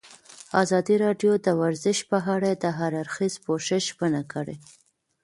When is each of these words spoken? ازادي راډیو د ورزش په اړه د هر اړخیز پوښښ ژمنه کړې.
ازادي 0.63 0.95
راډیو 1.05 1.31
د 1.45 1.47
ورزش 1.61 1.97
په 2.11 2.17
اړه 2.35 2.51
د 2.63 2.65
هر 2.77 2.91
اړخیز 3.01 3.33
پوښښ 3.45 3.69
ژمنه 3.87 4.21
کړې. 4.33 4.55